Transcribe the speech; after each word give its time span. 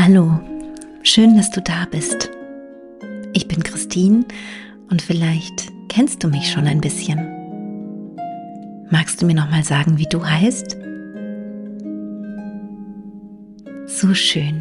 Hallo, 0.00 0.38
schön, 1.02 1.36
dass 1.36 1.50
du 1.50 1.60
da 1.60 1.84
bist. 1.90 2.30
Ich 3.32 3.48
bin 3.48 3.64
Christine 3.64 4.24
und 4.90 5.02
vielleicht 5.02 5.72
kennst 5.88 6.22
du 6.22 6.28
mich 6.28 6.52
schon 6.52 6.68
ein 6.68 6.80
bisschen. 6.80 7.18
Magst 8.90 9.20
du 9.20 9.26
mir 9.26 9.34
noch 9.34 9.50
mal 9.50 9.64
sagen, 9.64 9.98
wie 9.98 10.06
du 10.08 10.24
heißt? 10.24 10.76
So 13.86 14.14
schön. 14.14 14.60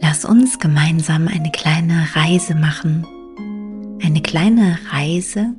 Lass 0.00 0.24
uns 0.24 0.60
gemeinsam 0.60 1.26
eine 1.26 1.50
kleine 1.50 2.06
Reise 2.14 2.54
machen. 2.54 3.04
Eine 4.00 4.22
kleine 4.22 4.78
Reise 4.92 5.56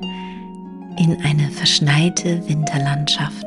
in 0.97 1.17
eine 1.25 1.51
verschneite 1.51 2.47
Winterlandschaft. 2.47 3.42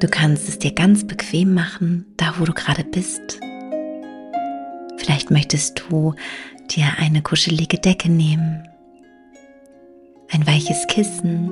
Du 0.00 0.08
kannst 0.08 0.48
es 0.48 0.58
dir 0.58 0.72
ganz 0.72 1.06
bequem 1.06 1.52
machen, 1.52 2.06
da 2.16 2.32
wo 2.38 2.44
du 2.46 2.54
gerade 2.54 2.84
bist. 2.84 3.38
Vielleicht 4.96 5.30
möchtest 5.30 5.84
du 5.90 6.14
dir 6.70 6.86
eine 6.98 7.20
kuschelige 7.20 7.78
Decke 7.78 8.10
nehmen, 8.10 8.66
ein 10.30 10.46
weiches 10.46 10.86
Kissen. 10.86 11.50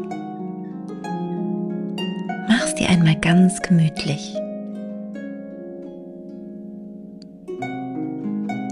Mach's 2.48 2.74
dir 2.74 2.88
einmal 2.88 3.16
ganz 3.16 3.60
gemütlich. 3.60 4.34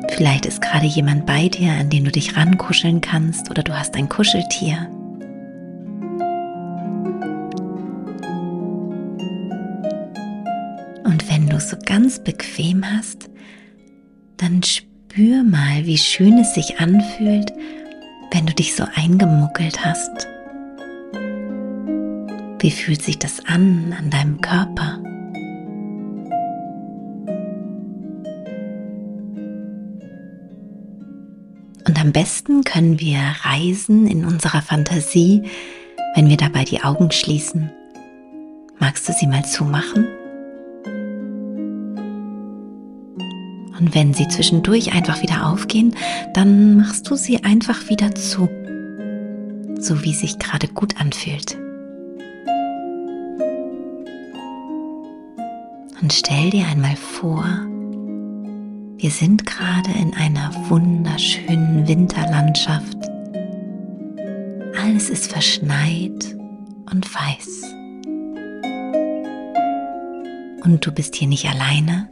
Vielleicht 0.08 0.46
ist 0.46 0.62
gerade 0.62 0.86
jemand 0.86 1.26
bei 1.26 1.50
dir, 1.50 1.72
an 1.72 1.90
den 1.90 2.04
du 2.04 2.10
dich 2.10 2.34
rankuscheln 2.34 3.02
kannst 3.02 3.50
oder 3.50 3.62
du 3.62 3.78
hast 3.78 3.94
ein 3.96 4.08
Kuscheltier. 4.08 4.88
Du 11.56 11.62
es 11.62 11.70
so 11.70 11.76
ganz 11.86 12.18
bequem 12.18 12.84
hast, 12.84 13.30
dann 14.36 14.62
spür 14.62 15.42
mal, 15.42 15.86
wie 15.86 15.96
schön 15.96 16.36
es 16.38 16.54
sich 16.54 16.80
anfühlt, 16.80 17.50
wenn 18.30 18.44
du 18.44 18.52
dich 18.52 18.74
so 18.76 18.84
eingemuckelt 18.94 19.82
hast. 19.82 20.28
Wie 22.60 22.70
fühlt 22.70 23.00
sich 23.00 23.18
das 23.18 23.42
an 23.46 23.94
an 23.98 24.10
deinem 24.10 24.40
Körper? 24.42 24.98
Und 31.86 31.98
am 31.98 32.12
besten 32.12 32.64
können 32.64 33.00
wir 33.00 33.20
reisen 33.44 34.06
in 34.06 34.26
unserer 34.26 34.60
Fantasie, 34.60 35.44
wenn 36.14 36.28
wir 36.28 36.36
dabei 36.36 36.64
die 36.64 36.82
Augen 36.82 37.10
schließen. 37.12 37.70
Magst 38.78 39.08
du 39.08 39.14
sie 39.14 39.26
mal 39.26 39.44
zumachen? 39.46 40.06
Und 43.78 43.94
wenn 43.94 44.14
sie 44.14 44.26
zwischendurch 44.28 44.92
einfach 44.94 45.22
wieder 45.22 45.46
aufgehen, 45.46 45.94
dann 46.34 46.76
machst 46.76 47.10
du 47.10 47.16
sie 47.16 47.44
einfach 47.44 47.88
wieder 47.88 48.14
zu, 48.14 48.48
so 49.78 50.02
wie 50.02 50.14
sich 50.14 50.38
gerade 50.38 50.68
gut 50.68 50.98
anfühlt. 51.00 51.58
Und 56.00 56.12
stell 56.12 56.50
dir 56.50 56.66
einmal 56.66 56.96
vor, 56.96 57.44
wir 58.98 59.10
sind 59.10 59.44
gerade 59.44 59.90
in 60.00 60.14
einer 60.14 60.50
wunderschönen 60.68 61.86
Winterlandschaft. 61.86 62.96
Alles 64.82 65.10
ist 65.10 65.30
verschneit 65.30 66.34
und 66.90 67.06
weiß. 67.14 67.62
Und 70.64 70.86
du 70.86 70.92
bist 70.92 71.14
hier 71.14 71.28
nicht 71.28 71.46
alleine, 71.48 72.08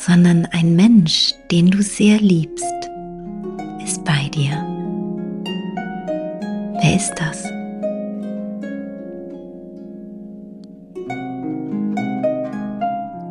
sondern 0.00 0.46
ein 0.52 0.76
Mensch, 0.76 1.34
den 1.50 1.70
du 1.70 1.82
sehr 1.82 2.18
liebst, 2.18 2.90
ist 3.84 4.02
bei 4.02 4.30
dir. 4.32 4.66
Wer 6.80 6.96
ist 6.96 7.14
das? 7.16 7.44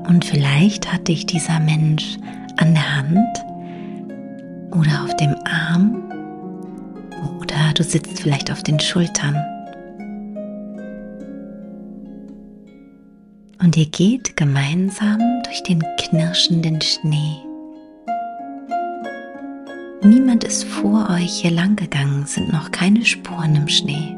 Und 0.07 0.23
vielleicht 0.23 0.91
hat 0.91 1.07
dich 1.07 1.25
dieser 1.25 1.59
Mensch 1.59 2.17
an 2.57 2.75
der 2.75 2.97
Hand 2.97 3.45
oder 4.71 5.03
auf 5.03 5.15
dem 5.15 5.35
Arm 5.45 6.03
oder 7.39 7.73
du 7.73 7.83
sitzt 7.83 8.19
vielleicht 8.19 8.51
auf 8.51 8.61
den 8.61 8.79
Schultern. 8.79 9.35
Und 13.61 13.75
ihr 13.75 13.87
geht 13.87 14.37
gemeinsam 14.37 15.19
durch 15.43 15.61
den 15.63 15.83
knirschenden 15.97 16.81
Schnee. 16.81 17.37
Niemand 20.01 20.45
ist 20.45 20.63
vor 20.63 21.09
euch 21.09 21.41
hier 21.41 21.51
lang 21.51 21.75
gegangen, 21.75 22.25
sind 22.25 22.53
noch 22.53 22.71
keine 22.71 23.03
Spuren 23.05 23.55
im 23.55 23.67
Schnee. 23.67 24.15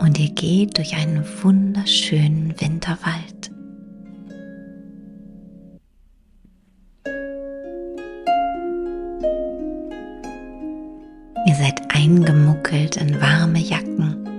Und 0.00 0.18
ihr 0.18 0.30
geht 0.30 0.78
durch 0.78 0.96
einen 0.96 1.22
wunderschönen 1.42 2.58
Winterwald. 2.58 3.50
Ihr 11.46 11.54
seid 11.54 11.82
eingemuckelt 11.94 12.96
in 12.96 13.20
warme 13.20 13.58
Jacken. 13.58 14.29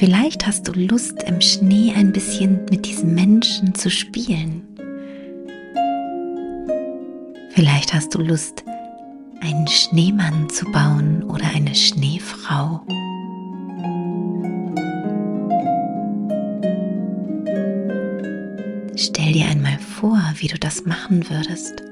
Vielleicht 0.00 0.46
hast 0.46 0.66
du 0.66 0.72
Lust, 0.72 1.24
im 1.24 1.42
Schnee 1.42 1.92
ein 1.94 2.10
bisschen 2.10 2.64
mit 2.70 2.86
diesen 2.86 3.14
Menschen 3.14 3.74
zu 3.74 3.90
spielen. 3.90 4.62
Vielleicht 7.50 7.92
hast 7.92 8.14
du 8.14 8.22
Lust, 8.22 8.64
einen 9.42 9.68
Schneemann 9.68 10.48
zu 10.48 10.64
bauen 10.72 11.22
oder 11.24 11.44
eine 11.54 11.74
Schneefrau. 11.74 12.80
Stell 18.96 19.32
dir 19.34 19.48
einmal 19.48 19.78
vor, 19.78 20.18
wie 20.38 20.48
du 20.48 20.58
das 20.58 20.86
machen 20.86 21.28
würdest. 21.28 21.89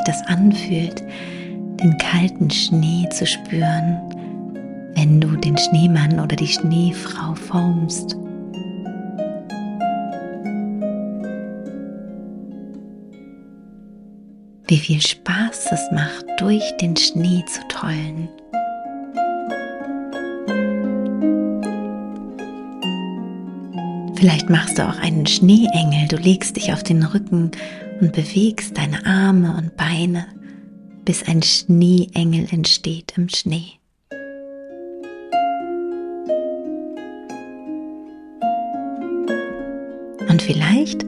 Sich 0.00 0.04
das 0.04 0.26
anfühlt, 0.26 1.02
den 1.82 1.96
kalten 1.98 2.50
Schnee 2.50 3.08
zu 3.10 3.26
spüren, 3.26 4.00
wenn 4.94 5.20
du 5.20 5.36
den 5.36 5.56
Schneemann 5.56 6.20
oder 6.20 6.36
die 6.36 6.46
Schneefrau 6.46 7.34
formst. 7.34 8.16
Wie 14.68 14.78
viel 14.78 15.00
Spaß 15.00 15.72
es 15.72 15.90
macht, 15.92 16.24
durch 16.38 16.62
den 16.80 16.96
Schnee 16.96 17.44
zu 17.46 17.60
tollen. 17.68 18.28
Vielleicht 24.20 24.50
machst 24.50 24.76
du 24.76 24.86
auch 24.86 24.98
einen 24.98 25.26
Schneeengel. 25.26 26.06
Du 26.08 26.16
legst 26.16 26.56
dich 26.56 26.74
auf 26.74 26.82
den 26.82 27.02
Rücken 27.02 27.52
und 28.02 28.12
bewegst 28.12 28.76
deine 28.76 29.06
Arme 29.06 29.56
und 29.56 29.78
Beine, 29.78 30.26
bis 31.06 31.26
ein 31.26 31.42
Schneeengel 31.42 32.46
entsteht 32.50 33.14
im 33.16 33.30
Schnee. 33.30 33.78
Und 40.28 40.42
vielleicht 40.42 41.06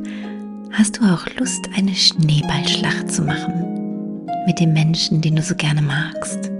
hast 0.72 0.96
du 0.96 1.02
auch 1.04 1.26
Lust, 1.38 1.68
eine 1.76 1.94
Schneeballschlacht 1.94 3.12
zu 3.12 3.20
machen 3.20 4.26
mit 4.46 4.58
dem 4.58 4.72
Menschen, 4.72 5.20
den 5.20 5.36
du 5.36 5.42
so 5.42 5.54
gerne 5.54 5.82
magst. 5.82 6.51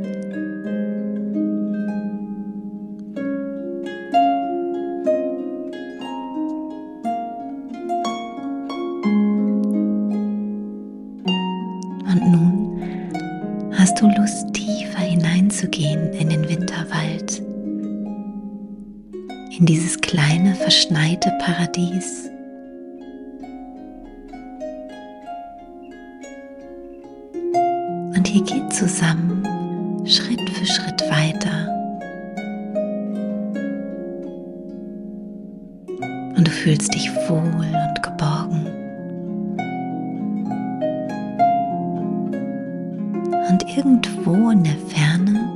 ihr 28.33 28.43
geht 28.45 28.73
zusammen 28.73 29.45
Schritt 30.07 30.41
für 30.51 30.67
Schritt 30.67 31.03
weiter. 31.11 31.69
Und 36.37 36.47
du 36.47 36.51
fühlst 36.51 36.95
dich 36.95 37.11
wohl 37.29 37.41
und 37.41 38.03
geborgen. 38.03 38.67
Und 43.51 43.77
irgendwo 43.77 44.51
in 44.51 44.65
der 44.65 44.79
Ferne 44.89 45.51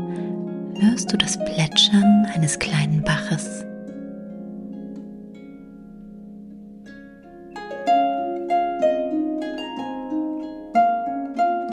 hörst 0.81 1.11
du 1.11 1.17
das 1.17 1.39
Plätschern 1.39 2.27
eines 2.35 2.59
kleinen 2.59 3.03
Baches. 3.03 3.66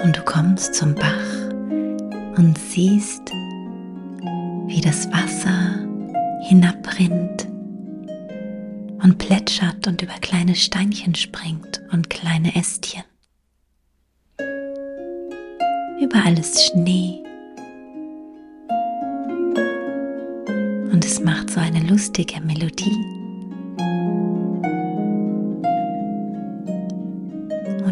Und 0.03 0.17
du 0.17 0.21
kommst 0.21 0.75
zum 0.75 0.95
Bach 0.95 1.49
und 2.37 2.57
siehst, 2.57 3.31
wie 4.67 4.81
das 4.81 5.09
Wasser 5.13 5.79
hinabrinnt 6.41 7.47
und 9.01 9.17
plätschert 9.17 9.87
und 9.87 10.01
über 10.01 10.15
kleine 10.15 10.55
Steinchen 10.55 11.15
springt 11.15 11.81
und 11.93 12.09
kleine 12.09 12.53
Ästchen. 12.53 13.03
Überall 16.01 16.37
ist 16.37 16.61
Schnee. 16.65 17.23
Und 20.91 21.05
es 21.05 21.21
macht 21.21 21.49
so 21.49 21.61
eine 21.61 21.79
lustige 21.79 22.41
Melodie. 22.41 23.22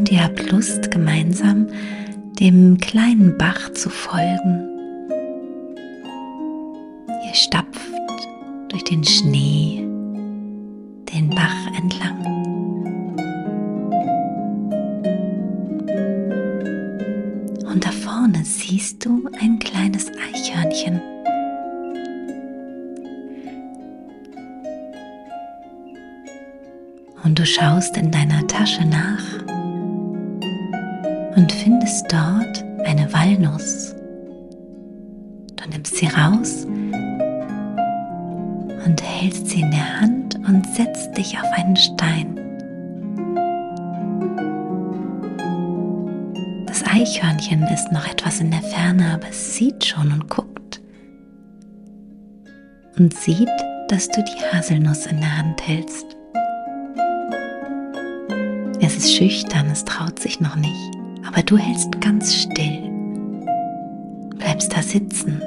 Und 0.02 0.12
ihr 0.12 0.24
habt 0.24 0.50
Lust, 0.50 0.90
gemeinsam 0.90 1.68
dem 2.40 2.80
kleinen 2.80 3.38
Bach 3.38 3.72
zu 3.74 3.88
folgen. 3.88 4.68
Ihr 7.24 7.36
stapft 7.36 7.80
durch 8.70 8.84
den 8.84 9.04
Schnee 9.04 9.88
den 11.14 11.30
Bach 11.30 11.68
entlang. 11.78 12.20
Und 17.72 17.86
da 17.86 17.92
vorne 17.92 18.44
siehst 18.44 19.06
du 19.06 19.30
ein 19.40 19.60
kleines 19.60 20.10
Eichhörnchen. 20.34 21.00
Und 27.24 27.38
du 27.38 27.46
schaust 27.46 27.96
in 27.98 28.10
deiner 28.10 28.48
Tasche 28.48 28.84
nach 28.84 29.42
und 31.36 31.52
findest 31.52 32.12
dort 32.12 32.64
eine 32.86 33.12
Walnuss. 33.14 33.96
Du 35.56 35.70
nimmst 35.70 35.96
sie 35.96 36.08
raus 36.08 36.66
und 38.86 39.02
hältst 39.04 39.50
sie 39.50 39.62
in 39.62 39.72
der 39.72 40.02
Hand 40.02 40.36
und 40.48 40.66
setzt 40.76 41.18
dich 41.18 41.38
auf 41.38 41.52
einen 41.54 41.76
Stein. 41.76 42.36
Das 46.66 46.84
Eichhörnchen 46.86 47.64
ist 47.64 47.92
noch 47.92 48.08
etwas 48.08 48.40
in 48.40 48.52
der 48.52 48.62
Ferne, 48.62 49.14
aber 49.14 49.30
es 49.30 49.56
sieht 49.56 49.86
schon 49.86 50.12
und 50.12 50.30
guckt. 50.30 50.82
Und 52.98 53.14
sieht, 53.14 53.50
dass 53.88 54.08
du 54.10 54.24
die 54.24 54.56
Haselnuss 54.56 55.06
in 55.06 55.20
der 55.20 55.38
Hand 55.38 55.66
hältst. 55.66 56.06
Es 58.82 58.98
ist 58.98 59.14
schüchtern, 59.14 59.70
es 59.72 59.86
traut 59.86 60.20
sich 60.20 60.40
noch 60.40 60.56
nicht 60.56 61.01
aber 61.32 61.44
du 61.44 61.58
hältst 61.58 62.02
ganz 62.02 62.36
still, 62.36 62.90
bleibst 64.38 64.76
da 64.76 64.82
sitzen. 64.82 65.42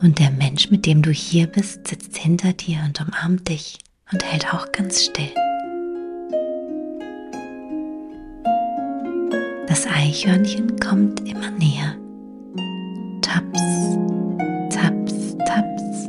Und 0.00 0.18
der 0.18 0.30
Mensch, 0.30 0.70
mit 0.70 0.86
dem 0.86 1.02
du 1.02 1.10
hier 1.10 1.48
bist, 1.48 1.88
sitzt 1.88 2.16
hinter 2.16 2.52
dir 2.52 2.78
und 2.84 3.00
umarmt 3.00 3.48
dich 3.48 3.78
und 4.12 4.22
hält 4.24 4.54
auch 4.54 4.70
ganz 4.70 5.04
still. 5.04 5.30
Das 9.66 9.86
Eichhörnchen 9.88 10.78
kommt 10.78 11.28
immer 11.28 11.50
näher. 11.50 11.96
Taps, 13.22 13.98
taps, 14.70 15.36
taps. 15.46 16.08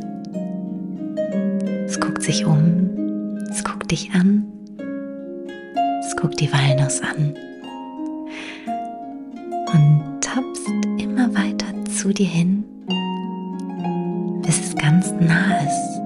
Es 1.87 1.99
guckt 1.99 2.21
sich 2.21 2.45
um, 2.45 3.37
es 3.49 3.63
guckt 3.63 3.89
dich 3.89 4.11
an, 4.13 4.45
es 6.01 6.15
guckt 6.15 6.39
die 6.39 6.51
Walnuss 6.51 7.01
an. 7.01 7.33
Zu 12.05 12.13
dir 12.13 12.27
hin, 12.27 12.63
bis 14.43 14.59
es 14.59 14.75
ganz 14.75 15.11
nah 15.19 15.57
ist. 15.57 16.01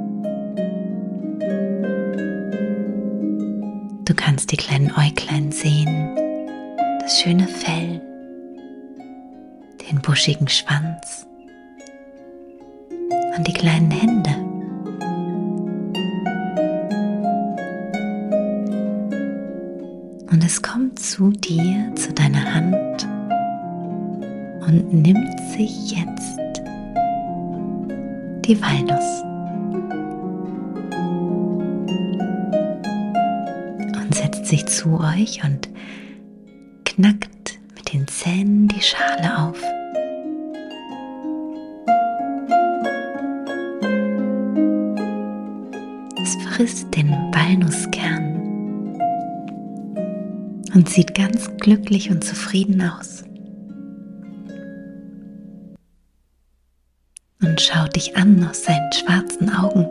Du 4.05 4.13
kannst 4.15 4.53
die 4.53 4.55
kleinen 4.55 4.93
Äuglein 4.93 5.51
sehen, 5.51 6.15
das 7.01 7.19
schöne 7.19 7.49
Fell, 7.49 7.99
den 9.91 9.99
buschigen 9.99 10.47
Schwanz 10.47 11.27
und 13.35 13.45
die 13.45 13.51
kleinen 13.51 13.91
Hände. 13.91 14.31
Und 20.31 20.45
es 20.45 20.61
kommt 20.61 20.97
zu 20.97 21.31
dir, 21.31 21.93
zu 21.95 22.13
deiner 22.13 22.53
Hand 22.53 23.18
und 24.69 24.93
nimmt 24.93 25.39
sich 25.51 25.91
jetzt 25.91 26.39
die 28.45 28.61
Walnuss 28.61 29.23
und 33.95 34.13
setzt 34.13 34.45
sich 34.45 34.67
zu 34.67 34.99
euch 34.99 35.43
und 35.43 35.69
knackt 36.85 37.59
mit 37.75 37.93
den 37.93 38.07
Zähnen 38.07 38.67
die 38.67 38.81
Schale 38.81 39.39
auf. 39.39 39.59
Es 46.21 46.35
frisst 46.47 46.95
den 46.95 47.09
Walnusskern 47.09 48.35
und 50.75 50.87
sieht 50.87 51.15
ganz 51.15 51.49
glücklich 51.57 52.11
und 52.11 52.23
zufrieden 52.23 52.81
aus. 52.83 53.23
Und 57.59 57.65
schaut 57.65 57.93
dich 57.93 58.15
an 58.15 58.47
aus 58.49 58.63
seinen 58.63 58.91
schwarzen 58.93 59.49
Augen. 59.49 59.85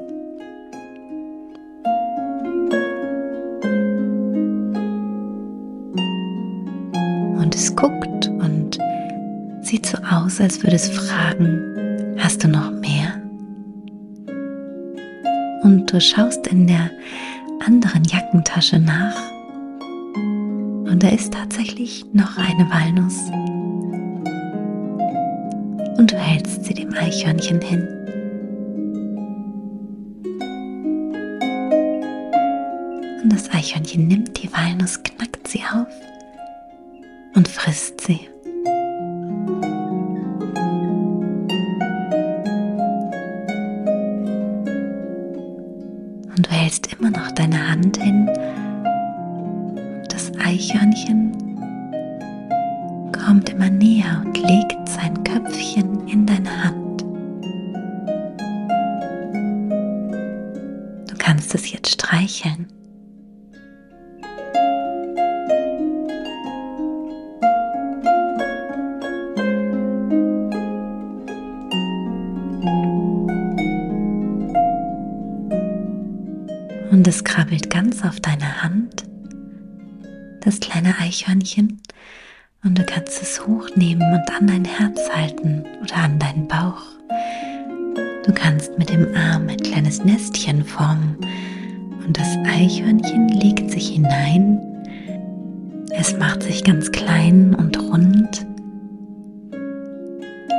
Und 7.38 7.54
es 7.54 7.76
guckt 7.76 8.28
und 8.28 8.78
sieht 9.60 9.84
so 9.84 9.98
aus, 9.98 10.40
als 10.40 10.62
würde 10.62 10.76
es 10.76 10.88
fragen, 10.88 12.16
hast 12.18 12.42
du 12.42 12.48
noch 12.48 12.70
mehr? 12.70 13.20
Und 15.62 15.92
du 15.92 16.00
schaust 16.00 16.46
in 16.46 16.66
der 16.66 16.90
anderen 17.66 18.02
Jackentasche 18.04 18.78
nach 18.78 19.16
und 20.14 21.02
da 21.02 21.08
ist 21.08 21.34
tatsächlich 21.34 22.06
noch 22.14 22.38
eine 22.38 22.66
Walnuss 22.70 23.30
und 25.98 26.12
du 26.12 26.16
hältst 26.16 26.64
sie 26.64 26.74
dem 26.74 26.94
Eichhörnchen 26.94 27.60
hin. 27.60 27.86
Und 33.22 33.32
das 33.32 33.50
Eichhörnchen 33.50 34.06
nimmt 34.06 34.42
die 34.42 34.50
Walnuss, 34.52 35.02
knackt 35.02 35.46
sie 35.48 35.60
auf 35.60 35.88
und 37.34 37.48
frisst 37.48 38.00
sie. 38.00 38.20
Und 46.36 46.46
du 46.46 46.50
hältst 46.50 46.92
immer 46.92 47.10
noch 47.10 47.32
deine 47.32 47.70
Hand 47.70 47.96
hin. 47.96 48.26
Das 50.08 50.30
Eichhörnchen 50.38 51.47
kommt 53.28 53.50
immer 53.50 53.68
näher 53.68 54.22
und 54.24 54.38
legt 54.38 54.88
sein 54.88 55.22
Köpfchen 55.22 56.08
in 56.08 56.24
deine 56.24 56.64
Hand. 56.64 57.02
Du 61.10 61.14
kannst 61.18 61.54
es 61.54 61.70
jetzt 61.70 61.92
streicheln. 61.92 62.68
Und 76.90 77.06
es 77.06 77.22
krabbelt 77.24 77.68
ganz 77.68 78.02
auf 78.02 78.20
deine 78.20 78.62
Hand, 78.62 79.04
das 80.40 80.60
kleine 80.60 80.94
Eichhörnchen, 80.98 81.82
und 82.64 82.78
du 82.78 82.84
kannst 82.84 83.22
es 83.22 83.46
hochnehmen 83.46 84.12
und 84.12 84.36
an 84.36 84.46
dein 84.46 84.64
Herz 84.64 84.98
halten 85.14 85.64
oder 85.82 85.96
an 85.96 86.18
deinen 86.18 86.48
Bauch. 86.48 86.82
Du 88.24 88.32
kannst 88.32 88.76
mit 88.78 88.90
dem 88.90 89.06
Arm 89.14 89.48
ein 89.48 89.56
kleines 89.58 90.04
Nestchen 90.04 90.64
formen 90.64 91.16
Und 92.04 92.18
das 92.18 92.36
Eichhörnchen 92.46 93.28
legt 93.28 93.70
sich 93.70 93.88
hinein. 93.88 94.60
Es 95.90 96.16
macht 96.18 96.42
sich 96.42 96.64
ganz 96.64 96.90
klein 96.90 97.54
und 97.54 97.78
rund. 97.78 98.46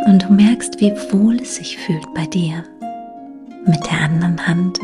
Und 0.05 0.23
du 0.23 0.33
merkst, 0.33 0.79
wie 0.79 0.91
wohl 1.11 1.35
es 1.41 1.57
sich 1.57 1.77
fühlt 1.77 2.11
bei 2.15 2.25
dir. 2.25 2.63
Mit 3.65 3.85
der 3.85 4.01
anderen 4.01 4.47
Hand 4.47 4.79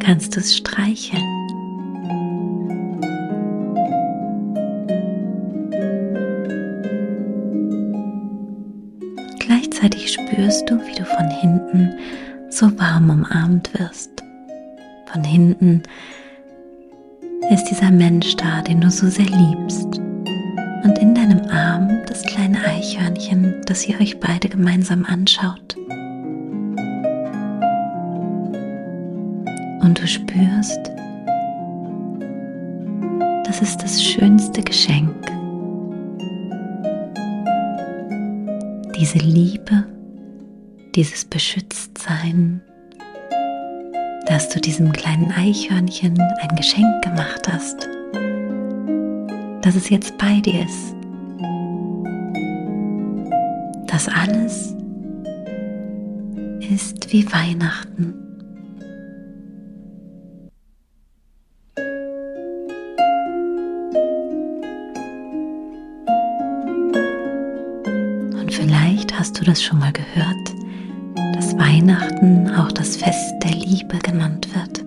kannst 0.00 0.36
du 0.36 0.40
es 0.40 0.56
streicheln. 0.56 1.29
Gleichzeitig 9.80 10.12
spürst 10.12 10.68
du, 10.68 10.78
wie 10.86 10.94
du 10.94 11.06
von 11.06 11.30
hinten 11.30 11.94
so 12.50 12.66
warm 12.78 13.08
umarmt 13.08 13.72
wirst. 13.78 14.10
Von 15.06 15.24
hinten 15.24 15.82
ist 17.50 17.64
dieser 17.64 17.90
Mensch 17.90 18.36
da, 18.36 18.60
den 18.60 18.82
du 18.82 18.90
so 18.90 19.08
sehr 19.08 19.24
liebst. 19.24 19.86
Und 20.84 20.98
in 21.00 21.14
deinem 21.14 21.40
Arm 21.50 22.02
das 22.06 22.22
kleine 22.24 22.62
Eichhörnchen, 22.62 23.62
das 23.64 23.88
ihr 23.88 23.98
euch 23.98 24.20
beide 24.20 24.50
gemeinsam 24.50 25.06
anschaut. 25.06 25.76
Und 29.80 29.98
du 29.98 30.06
spürst, 30.06 30.90
das 33.46 33.62
ist 33.62 33.82
das 33.82 34.04
schönste 34.04 34.60
Geschenk. 34.62 35.39
Diese 39.00 39.16
Liebe, 39.16 39.86
dieses 40.94 41.24
Beschütztsein, 41.24 42.60
dass 44.26 44.50
du 44.50 44.60
diesem 44.60 44.92
kleinen 44.92 45.32
Eichhörnchen 45.32 46.20
ein 46.20 46.54
Geschenk 46.54 47.02
gemacht 47.02 47.50
hast, 47.50 47.88
dass 49.62 49.74
es 49.74 49.88
jetzt 49.88 50.18
bei 50.18 50.40
dir 50.40 50.66
ist. 50.66 50.94
Das 53.86 54.06
alles 54.06 54.76
ist 56.70 57.10
wie 57.10 57.24
Weihnachten. 57.32 58.29
Das 69.50 69.62
schon 69.62 69.80
mal 69.80 69.92
gehört 69.92 70.60
dass 71.40 71.58
Weihnachten 71.58 72.50
auch 72.50 72.70
das 72.70 72.96
Fest 72.96 73.34
der 73.42 73.52
Liebe 73.52 73.98
genannt 73.98 74.46
wird. 74.54 74.80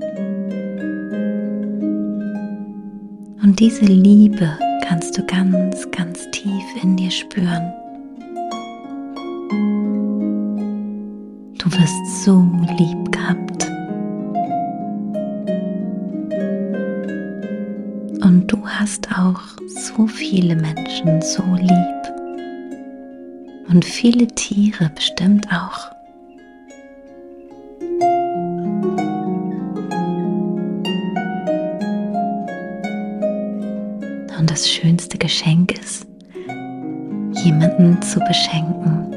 Und 3.42 3.60
diese 3.60 3.86
Liebe 3.86 4.58
kannst 4.88 5.18
du 5.18 5.26
ganz, 5.26 5.90
ganz 5.92 6.30
tief 6.32 6.64
in 6.82 6.96
dir 6.96 7.12
spüren. 7.12 7.74
Du 11.58 11.72
wirst 11.72 12.24
so 12.24 12.48
lieb 12.78 13.12
gehabt. 13.12 13.68
Und 18.24 18.46
du 18.48 18.66
hast 18.66 19.10
auch 19.18 19.42
so 19.68 20.06
viele 20.08 20.56
Menschen 20.56 21.22
so 21.22 21.44
lieb. 21.56 21.93
Und 23.74 23.84
viele 23.84 24.28
Tiere 24.28 24.92
bestimmt 24.94 25.48
auch. 25.52 25.90
Und 34.38 34.52
das 34.52 34.70
schönste 34.70 35.18
Geschenk 35.18 35.72
ist, 35.80 36.06
jemanden 37.44 38.00
zu 38.04 38.20
beschenken. 38.20 39.12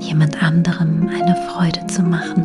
Jemand 0.00 0.42
anderem 0.42 1.08
eine 1.08 1.36
Freude 1.48 1.86
zu 1.86 2.02
machen. 2.02 2.44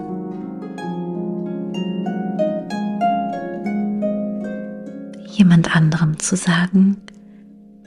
Jemand 5.26 5.76
anderem 5.76 6.20
zu 6.20 6.36
sagen, 6.36 6.98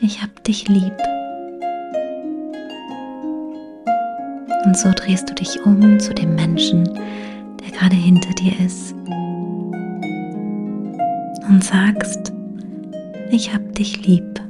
ich 0.02 0.20
hab 0.20 0.42
dich 0.44 0.68
lieb. 0.68 0.96
Und 4.64 4.76
so 4.76 4.90
drehst 4.90 5.30
du 5.30 5.34
dich 5.34 5.64
um 5.64 5.98
zu 6.00 6.12
dem 6.12 6.34
Menschen, 6.34 6.84
der 6.84 7.70
gerade 7.70 7.96
hinter 7.96 8.30
dir 8.34 8.52
ist 8.64 8.94
und 11.48 11.62
sagst, 11.62 12.32
ich 13.30 13.54
hab 13.54 13.74
dich 13.74 14.04
lieb. 14.04 14.40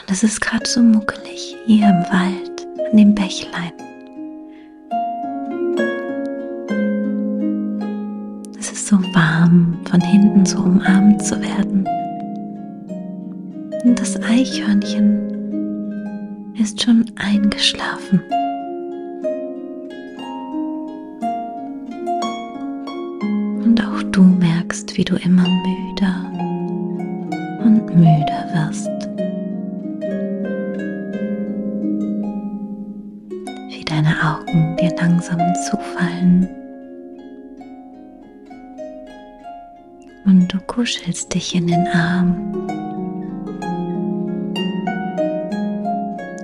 Und 0.00 0.10
es 0.10 0.22
ist 0.22 0.40
gerade 0.40 0.66
so 0.66 0.80
muckelig 0.80 1.56
hier 1.66 1.88
im 1.88 2.02
Wald, 2.12 2.66
an 2.90 2.96
dem 2.96 3.14
Bächlein. 3.14 3.72
Es 8.58 8.72
ist 8.72 8.86
so 8.86 8.98
warm, 9.14 9.78
von 9.88 10.00
hinten 10.00 10.44
so 10.44 10.58
umarmt 10.58 10.97
zu 11.18 11.40
werden. 11.40 11.86
Und 13.84 14.00
das 14.00 14.20
Eichhörnchen 14.22 15.34
ist 16.58 16.82
schon 16.82 17.04
eingeschlafen. 17.16 18.22
du 24.18 24.24
merkst, 24.24 24.96
wie 24.96 25.04
du 25.04 25.14
immer 25.14 25.44
müder 25.44 26.27
Und 40.48 40.54
du 40.54 40.66
kuschelst 40.66 41.34
dich 41.34 41.54
in 41.54 41.66
den 41.66 41.86
Arm. 41.88 42.54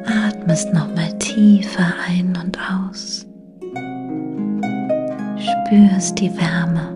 Atmest 0.04 0.74
nochmal 0.74 1.16
tiefer 1.18 1.94
ein 2.06 2.36
und 2.36 2.58
aus. 2.58 3.26
Spürst 5.38 6.20
die 6.20 6.30
Wärme 6.36 6.93